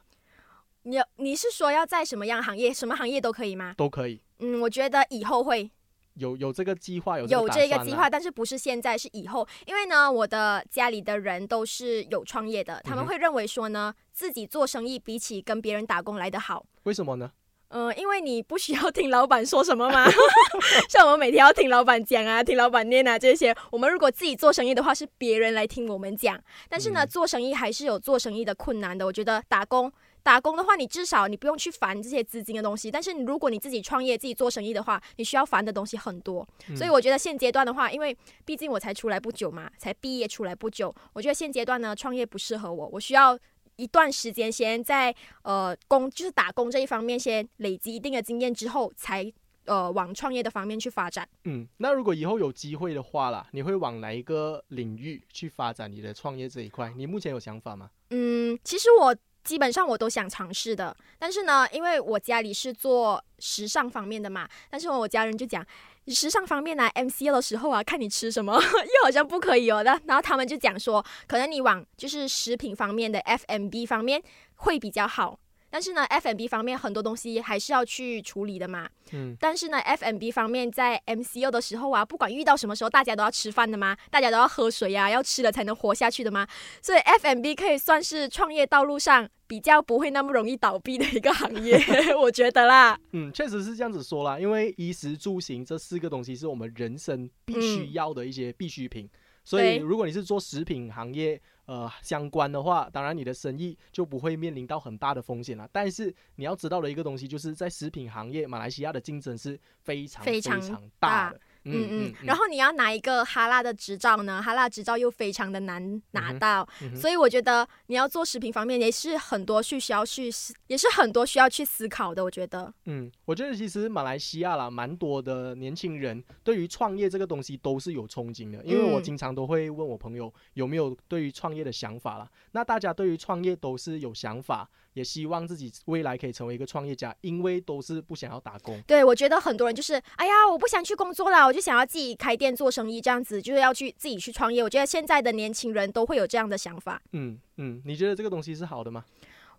[0.84, 3.74] 你你是说要在什么样行业，什么行业都可以吗？
[3.76, 4.22] 都可以。
[4.40, 5.70] 嗯，我觉得以后会。
[6.16, 9.48] 有有这个计划，有有这个计划，但是不是现在，是以后。
[9.66, 16.66] 因为呢，我的家里的人都是有创业的，他们会认为说呢，自己做生意比起跟别人打工来的好。
[16.84, 17.32] 为什么呢？
[17.70, 20.06] 嗯，因为你不需要听老板说什么嘛，
[20.88, 23.54] 像我们每天要听老板讲啊，听老板念啊这些。
[23.72, 26.40] 我们如果自己做生意的话，是别人来听我们讲。
[26.70, 29.06] 但是呢，做生意还是有做生意的困难的。
[29.06, 29.92] 我觉得打工。
[30.26, 32.90] 打工的话，你至少你不用去烦这些资金的东西。
[32.90, 36.46] 但是你如果你自己创业、自己做生意的话，你需要烦的东西很多。
[36.76, 42.90] 所以我觉得现阶段的话，因为毕竟我才出来不久嘛，才毕业出来不久，我觉得现阶段呢，创业不适合我。
[42.92, 43.38] 我需要
[43.76, 49.32] 一段时间先在呃工，就是打工这一方面先累积一定的经验之后，才
[49.66, 51.30] 呃往创业的方面去发展。
[51.44, 56.92] 嗯，那如果以后有机会的话啦，你会往哪一个领域去发展你的创业这一块？
[56.98, 57.92] 你目前有想法吗？
[58.10, 59.16] 嗯，其实我。
[59.46, 65.66] 基本上我都想尝试的，但是呢，因为我家里是做时尚方面的嘛，但是我家人就讲，
[66.08, 74.22] 时尚方面呢 M C 的时候啊，看你吃什么， 又好像不可以哦那，然后他们就讲说，可能你往就是食品方面的 FMB 方面
[74.56, 75.40] 会比较好。
[75.76, 78.88] 但是呢，F M B 方面很多东西还是要去处理的嘛。
[79.12, 79.36] 嗯。
[79.42, 86.48] 但是呢，F M B 方面在 M C O 的时候啊，不管遇到什么时候，大家都要吃饭的嘛，大家都要喝水呀，要吃了才能活下去的嘛。
[86.82, 91.78] 所以 F M B 可以算是创业道路上比较不会那么容易倒闭的一个行业，
[92.16, 92.98] 我觉得啦。
[93.12, 99.10] 嗯，确实是这样子说啦，因为衣食住行这四个东西是我们人生必须要的一些必需品，
[99.46, 101.42] 所以如果你是做食品行业。
[101.68, 105.68] 呃，相关的话，当然你的生意就不会面临到很大的风险了。
[105.72, 110.62] 但是你要知道的一个东西，就是在食品行业，马来西亚的竞争是非常非常
[111.00, 111.42] 大的。
[111.66, 122.24] 嗯嗯，然后你要拿一个哈拉的执照呢，哈拉执照又非常的难拿到，所以我觉得你要做食品方面也是很多需需要去思，也是很多需要去思考的。
[122.24, 132.30] 我觉得，嗯，我觉得其实马来西亚啦，蛮多的年轻人对于创业这个东西都是有憧憬的，因为我经常都会问我朋友有没有对于创业的想法啦。
[132.52, 134.70] 那大家对于创业都是有想法。
[134.96, 138.82] 也希望自己未来可以成为一个创业家，因为都是不想要打工。
[138.88, 144.64] 对，我觉得很多人就是，哎呀，我不想去工作了，我就想要自己开店做生意，这样子就是要去自己去创业。
[144.64, 147.02] 我觉得现在的年轻人都会有这样的想法。
[147.12, 149.04] 嗯嗯，你觉得这个东西是好的吗？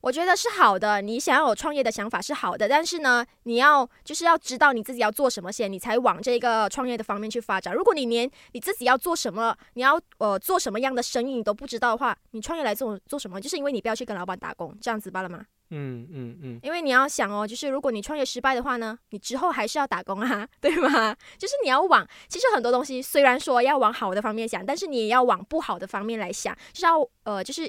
[0.00, 7.74] 我觉得是好的，你想要有创业的想法是好的，但是呢，你要就是要知道你自己要做什么先，你才往这个创业的方面去发展。
[7.74, 13.40] 如果你连你自己要做什么，你要呃做什么样的生意你都不知道的话，你创业来做做什么？
[13.40, 15.44] 就是因为你不要去跟老板打工，这样子罢了吗？
[15.70, 16.60] 嗯嗯嗯。
[16.62, 21.16] 因为你要想哦，就是如果你创业失败的话呢，你之后还是要打工啊， 对吗？
[21.36, 27.68] 就是你要往，其实很多东西虽然说要往好的方面想，但是你也要往不好的方面来想，就是要呃就是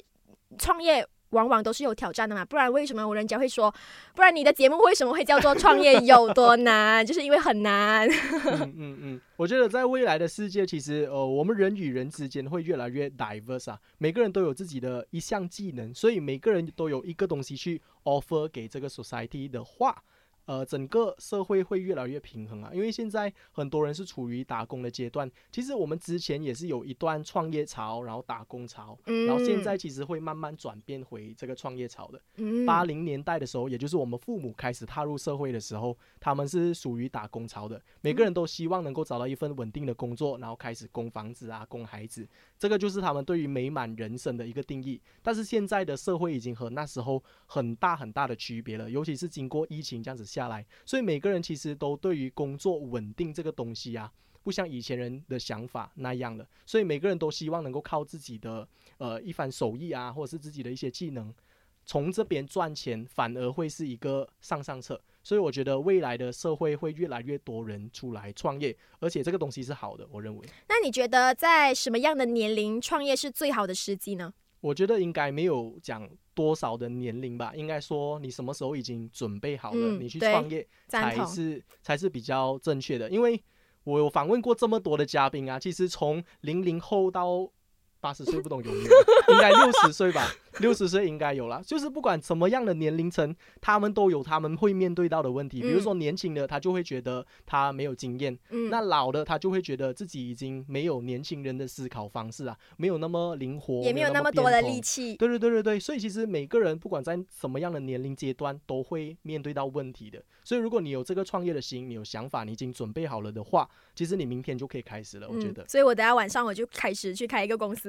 [0.59, 1.07] 创业。
[1.31, 3.73] 往往都是有挑战的嘛，不然为什么人家会说，
[4.15, 7.03] 不然你的节目为什么会叫做创业有多难？
[7.05, 8.07] 就是因为很难。
[8.09, 20.03] 嗯嗯嗯，我觉得在未来的世界，其实呃，我们人与人之间会越来越 diverse 啊，每个人都有自己的一项技能，所以每个人都有一个东西去 offer 给这个 society 的话。
[20.47, 25.29] 呃，整个社会会越来越平衡啊，因为现在很多人是处于打工的阶段。
[25.51, 32.21] 其实我们之前也是有一段创业潮，然后打工潮，然后现在其实会慢慢转变回这个创业潮的。
[32.65, 42.25] 八零年代的时候，也就是我们父母开始踏入社会的时候，他们是属于打工潮的，每个人都希望能够找到一份稳定的工作，然后开始供房子啊，供孩子，
[42.57, 45.01] 这个就是他们对于美满人生的一个定义。
[45.21, 50.25] 但是现在的社会已经和那时候很大很大的区别了，尤其是经过疫情这样子。
[50.37, 54.11] 下来，所以每个人其实都对于工作稳定这个东西啊，
[54.43, 58.67] 不像以前人的想法那样的，所以每个人都希望能够靠自己的
[58.99, 61.33] 呃一番手艺啊，或者是自己的一些技能，
[61.87, 65.01] 从这边赚钱，反而会是一个上上策。
[65.23, 70.47] 所以我觉得未来的社会会越来越多人出来创业，而且这个东西是好的，我认为。
[70.69, 74.33] 那你觉得在什么样的年龄创业是最好的时机呢？
[74.59, 83.09] 我觉得应该没有讲多少的年龄吧，应该说你什么时候已经准备好了，你去创业才是才是比较正确的。
[83.09, 83.41] 因为
[83.83, 87.49] 我有访问过这么多的嘉宾啊，其实从零零后到
[87.99, 90.27] 八十岁不懂有没有，应该六十岁吧。
[90.61, 95.61] 六十岁应该有了，就是不管什么样的年龄层，他们都有他们会面对到的问题。
[95.61, 98.33] 比如说年轻的，他就会觉得他没有经验；
[98.69, 105.15] 那老的，他就会觉得自己已经没有年轻人的思考方式啊，没有那么灵活，也没有那么多的力气。
[105.15, 110.19] 对对对对对，所以其实每个人不管在什么样的年龄阶段，都会面对到问题的。
[110.43, 115.27] 所以如果你有这个创业的心，你有想法，你已经准备好了的话，其实你明天就可以开始了。
[115.29, 115.63] 我觉得。
[115.67, 117.87] 所以我等下晚上我就开始去开一个公司，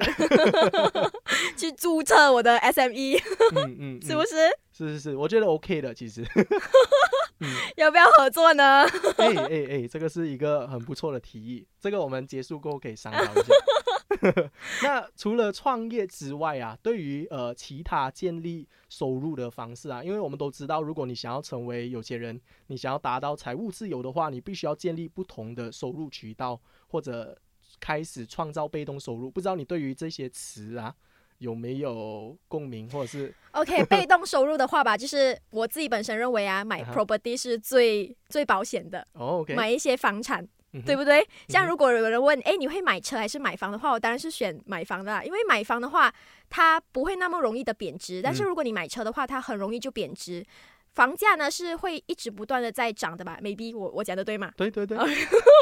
[1.56, 2.57] 去注册我的。
[2.58, 3.20] SME，
[3.54, 4.36] 嗯嗯，是不是？
[4.72, 6.24] 是是是，我觉得 OK 的，其实。
[7.76, 8.82] 要不要合作呢？
[9.16, 13.54] 哎哎哎，这个是一个很不错的提议，这个我们结束过后可以商讨一下。
[14.82, 27.38] 那除了创业之外啊，对于呃其他建立收入的方式啊，因为我们都知道，如果你想要成为有钱人，你想要达到财务自由的话，你必须要建立不同的收入渠道，或者
[27.78, 29.30] 开始创造被动收入。
[29.30, 30.92] 不知道你对于这些词啊？
[31.38, 39.06] 有没有共鸣，或者是？OK， 被动收入的话吧，就是我自己本身认为啊，买 property 是最最保险的。
[39.12, 40.46] 哦，买一些房产，
[40.84, 41.26] 对不对？
[41.48, 46.12] 像如果有人问，哎，你会买车还是买房的话，我当然是选买房的啦，因为买房的话，
[46.50, 48.20] 它不会那么容易的贬值。
[48.22, 50.44] 但是如果你买车的话，它很容易就贬值。
[50.98, 54.50] 房价呢是会一直不断的在涨的吧？Maybe 我我讲的对吗？
[54.56, 54.98] 对对对，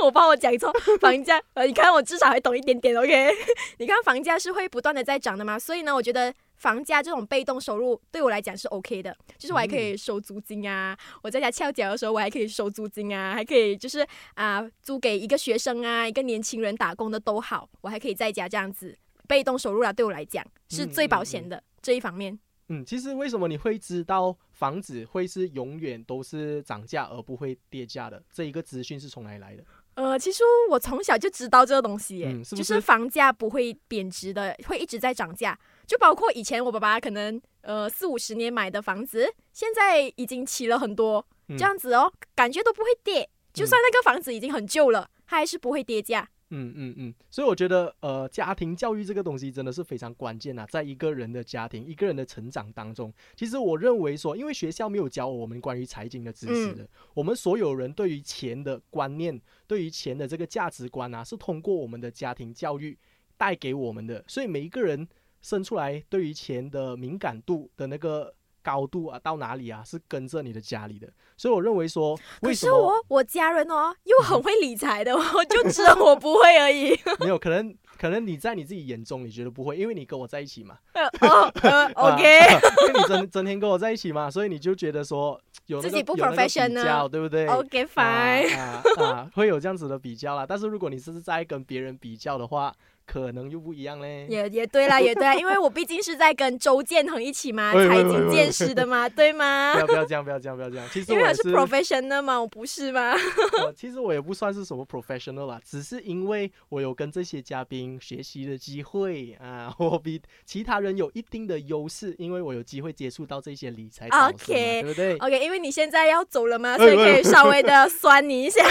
[0.03, 0.73] 我怕我讲错。
[0.99, 3.31] 房价呃，你看我至少还懂一点点，OK？
[3.77, 5.59] 你看房价是会不断的在涨的嘛？
[5.59, 18.97] 所以呢，我觉得房价这种被动收入对我来讲是 OK 的，就是我还可以收租金啊，我在家翘脚的时候我还可以收租金啊，还可以就是啊租给一个学生啊，一个年轻人打工的都好，我还可以在家这样子
[19.29, 22.39] 被动收入啊，对我来讲是最保险的这一方面。
[22.69, 28.23] 嗯，其实为什么你会知道房子会是永远都是涨价而不会跌价的？
[28.33, 29.63] 这一个资讯是从哪里来的？
[29.97, 35.59] 呃，其实我从小就知道这个东西，嗯，就是房价不会贬值的，会一直在涨价。
[35.87, 43.29] 就包括以前我爸爸可能呃四五十年买的房子，现在已经起了很多，这样子哦，感觉都不会跌。
[43.53, 46.29] 就算那个房子已经很旧了，它还是不会跌价。
[46.51, 62.97] 嗯嗯嗯，所以我觉得，呃，家庭教育这个东西真的是非常关键呐，在一个人的家庭、一个人的成长当中，其实我认为说，因为学校没有教我们关于财经的知识的，我们所有人对于钱的观念、对于钱的这个价值观啊，是通过我们的家庭教育
[63.37, 65.09] 带给我们的，所以每一个人
[65.43, 68.33] 生出来对于钱的敏感度的那个。
[68.67, 76.99] 高度啊，到哪里啊，是跟着你的家里的，所以我认为说，可是我我家人哦，又很会理财的，我就知道我不会而已。
[77.21, 80.79] 没有可能，可能你在你自己眼中你觉得不会，因为你跟我在一起嘛。
[81.21, 81.49] 哦
[81.95, 82.23] OK，
[82.89, 90.45] 因为你整整天跟我在一起嘛，所以你就觉得说有自己不 professional，对不对？OK，fine，啊，会有这样子的比较啦。
[90.45, 92.75] 但是如果你是在跟别人比较的话。
[93.07, 99.75] 可能又不一样嘞，也也对啦，也对， 因为我毕竟是在跟周建恒一起嘛，财经见识的嘛， 对吗？
[99.75, 100.87] 不要不要这样，不要这样，不要这样。
[100.93, 103.15] 其实因为是 professional 嘛，我不是吗？
[103.77, 118.65] 其实我也不算是什么 professional 啦，只是因为我有跟这些嘉宾学习的机会啊，我比其他人有一定的优势，因为我有机会接触到这些理财 OK，对不对？OK，因为你现在要走了嘛，所以可以稍微的酸你一下。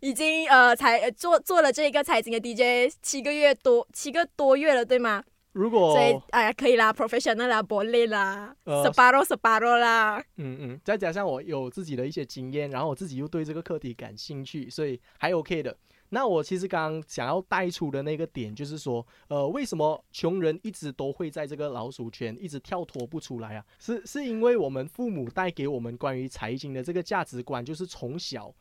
[0.00, 2.90] 已经呃，才做做了这个财经的 DJ。
[3.02, 5.22] 七个月多，七个多月了，对吗？
[5.52, 10.18] 如果所以哎呀，可以啦，professional 啦，玻璃啦，十八罗十八罗啦。
[10.36, 15.76] 嗯嗯，再加上我有自己的一些经验，然后我自己又对这个课题感兴趣，所以还 OK 的。
[16.08, 23.64] 那我其实刚刚想要带出的那个点，就是说，呃，为什么穷人一直都会在这个老鼠圈一直跳脱不出来啊？
[23.78, 28.54] 是是因为我们父母带给我们关于财经的这个价值观，就是从小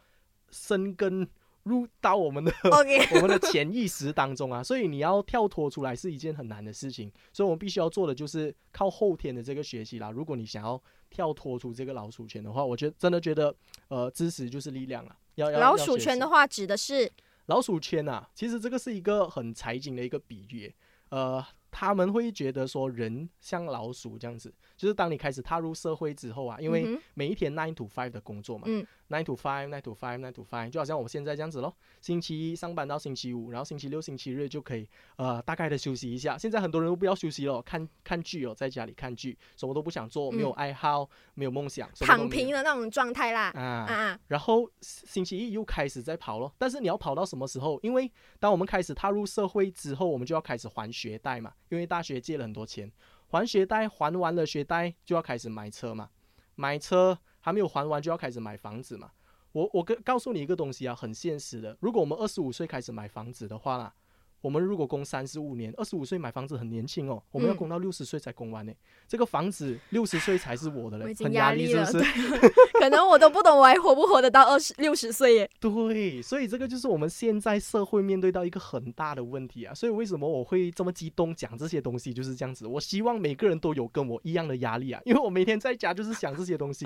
[0.50, 1.28] 生根
[1.64, 10.10] 入到我们的 OK， 我们的潜意识当中啊，所以你要跳脱出来是一件很难的事情，所以我们必须要做的就是靠后天的这个学习啦。
[10.10, 13.54] 如果你想要跳脱出这个老鼠圈的话，我觉得真的觉得，
[13.90, 15.16] 呃，知识就是力量啊。
[15.36, 17.12] 要要老鼠圈的话，话指的是
[17.46, 20.74] 老鼠圈啊，其实这个是一个很财经的一个比喻，
[21.10, 31.72] 呃，他们会觉得说人像老鼠这样子，就是当你开始踏入社会之后啊，因为每一天 nine to five 的工作嘛，嗯 nine to five nine to five nine to five，就好像我们现在这样子咯，
[32.02, 36.36] 星期一上班到星期五，然后星期六、星期日就可以呃大概的休息一下。
[36.36, 43.52] 现在很多人都不要休息了，看看剧哦，在家里看剧，什么都不想做，没有嗯爱好，没有梦想，躺平的那种状态啦。
[43.54, 47.80] 啊啊啊，然后星期一又开始在跑咯，但是你要跑到什么时候？
[47.84, 52.92] 因为当我们开始踏入社会之后，我们就要开始还学贷嘛，因为大学借了很多钱，
[53.32, 56.10] 还学贷还完了学贷就要开始买车嘛，
[56.56, 59.12] 买车还没有还完就要开始买房子嘛。
[59.54, 63.94] 我我跟告诉你一个东西啊，很现实的，如果我们二十五岁开始买房子的话啦。
[64.42, 68.74] 我们如果供三十五年，二十五岁买房子很年轻哦，我们要嗯供到六十岁才供完呢。
[69.08, 72.00] 这个房子六十岁才是我的嘞，很压压力是不是？
[72.80, 75.50] 可能我都不懂我还活不活得到二十六十岁耶。
[75.62, 79.74] 对，所以这个就是我们现在社会面对到一个很大的问题啊。
[79.76, 82.66] 所以为什么我会这么激动讲这些东西，就是这样子。
[82.66, 86.86] 我希望每个人都有跟我一样的压力啊，因为我每天在家就是想这些东西。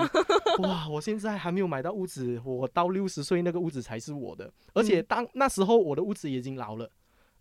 [0.60, 6.90] 哇，我现在还没有买到屋子，我到六十岁那个屋子才是我的，而且嗯当那时候我的屋子已经老了。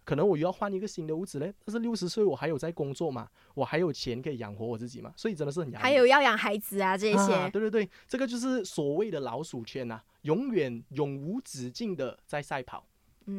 [0.05, 5.83] 可能我又要换一个新的屋子嘞，但是六十岁我还有在工作嘛，我还有钱可以养活我自己嘛，所以真的是很压力。
[5.83, 7.33] 还有要养孩子啊这些。
[7.33, 12.87] 啊，对对对，这个就是所谓的老鼠圈呐、永远永无止境的在赛跑，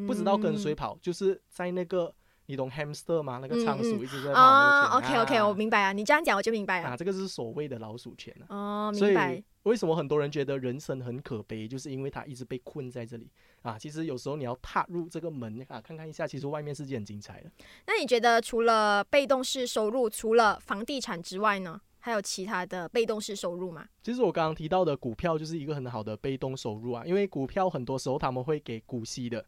[0.07, 2.13] 不知道跟谁嗯跑，就是在那个
[2.47, 3.39] 你懂 hamster 吗？
[3.41, 5.21] 那个仓鼠一直在跑啊那个圈。
[5.21, 6.89] ，OK OK，啊我明白啊，你这样讲我就明白了。
[6.89, 8.89] 啊，这个是所谓的老鼠圈啊。
[8.89, 9.43] 哦，明白。
[9.63, 13.31] 为什么很多人觉得人生很可悲，就是因为他一直被困在这里
[13.71, 13.77] 啊。
[13.79, 17.51] 其实有时候你要踏入这个门啊，看看一下，其实外面世界很精彩的。
[17.87, 23.87] 那你觉得除了被动式收入，除了房地产之外呢，还有其他的被动式收入吗？
[24.03, 29.43] 其实我刚刚提到的股票就是一个很好的被动收入啊，因为股票很多时候他们会给股息的。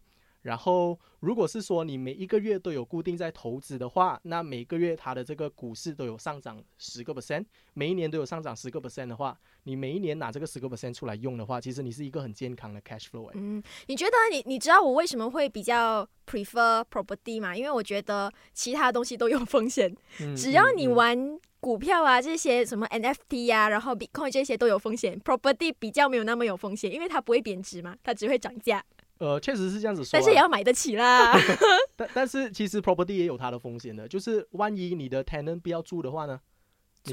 [0.48, 7.44] 然后，如果是说你每一个月都有固定在投资的话，那每个月它的这个股市都有上涨十个 percent，
[7.74, 13.32] 每一年都有上涨十个 percent 的话，你每一年拿这个十个 percent 出来用的话，其实你是一个很健康的 cash flow 哎。
[13.36, 17.54] 嗯，你觉得你你知道我为什么会比较 prefer property 吗？
[17.54, 28.82] 因为我觉得其他东西都有风险，嗯只要你嗯嗯玩股票啊这些什么 NFT 啊，然后 Bitcoin 这些都有风险，property 比较没有那么有风险，因为它不会贬值嘛，它只会涨价，
[29.20, 31.34] 呃，确实是这样子说啊，但是也要买得起啦。
[31.96, 36.57] 但但是其实 property 也有它的风险的，就是万一你的 tenant 不要住的话呢，你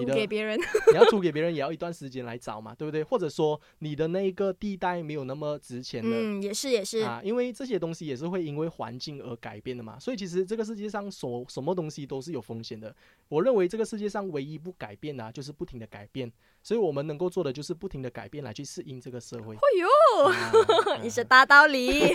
[0.01, 0.59] 租的给别人，
[0.92, 3.03] 你要租给别人也要一段时间来找嘛，对不对？
[3.03, 6.11] 或者说你的那个地带没有那么值钱的。
[6.11, 12.95] 嗯，也是也是，啊，因为这些东西也是会因为环境而改变的嘛，所以其实这个世界上所什么东西都是有风险的。
[13.28, 16.30] 我认为这个世界上唯一不改变的、啊、就是不停的改变，
[16.62, 19.55] 所以我们能够做的就是不停的改变来去适应这个社会。
[19.55, 19.88] 哎呦，
[20.26, 22.14] 啊 你是大道理。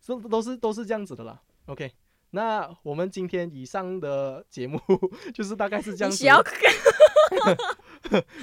[0.00, 1.42] 这都是都是这样子的啦。
[1.66, 1.90] OK，
[2.36, 4.78] 那我们今天以上的节目
[5.32, 6.24] 就是大概是这样子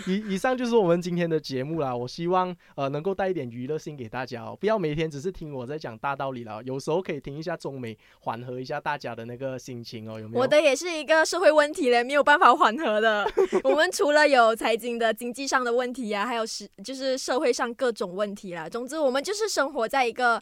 [0.07, 1.95] 以以上就是我们今天的节目啦。
[1.95, 10.41] 我希望呃能够带一点娱乐性给大家哦，不要每天只是听我在讲大道理了，有时候可以听一下中美，缓和一下大家的那个心情哦，有没有？
[10.41, 13.25] 我的也是一个社会问题嘞，没有办法缓和的。
[13.63, 18.67] 我们除了有财经的经济上的问题呀、还有是就是社会上各种问题啦。
[18.67, 20.41] 总之，我们就是生活在一个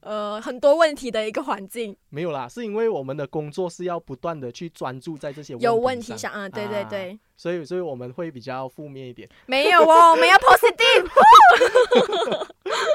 [0.00, 9.28] 呃很多问题的一个环境，没有啦，是因为我们的工作是要不断的去专注在这些有问问题上，啊，对对啊对，所以所以我们会比较负面一点。
[9.46, 11.08] 没有哦， 我们要 positive。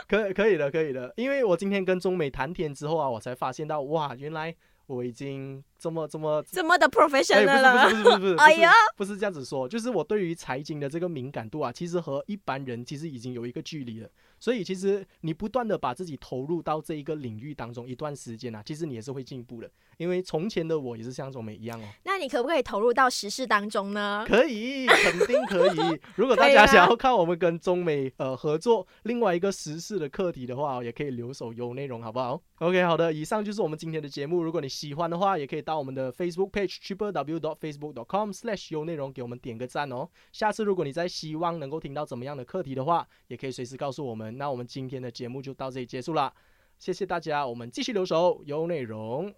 [0.07, 4.55] 可可以的，可以的，因为我今天跟中美谈天之后啊，我才发现到哇，原来
[4.87, 14.09] 我已经这么这么这么的哎，professional 了，不是不是不是 不是，哎呀，不是这样子说，就是我对于财经的这个敏感度啊，其实和一般人其实已经有一个距离了。
[14.39, 19.69] 所以其实你不断的把自己投入到这一个领域当中一段时间啊，其实你也是会进步的。
[19.97, 24.25] 因为从前的我也是像中美一样哦，那你可不可以投入到时事当中呢？
[24.27, 25.99] 可以，肯定可以。
[26.15, 34.43] 如果大家想要看我们跟中美呃合作另外一个时事的课题的话，也可以留守有内容，好不好？OK，好的，以上就是我们今天的节目。
[34.43, 40.09] 如果你喜欢的话，也可以到我们的 Facebook page triple w dot facebook dot com slash 有内容给我们点个赞哦。
[40.31, 44.37] 下次如果你在希望能够听到怎么样的课题的话，也可以随时告诉我们。
[44.37, 46.33] 那我们今天的节目就到这里结束啦。
[46.77, 49.33] 谢谢大家，我们继续留守有内容。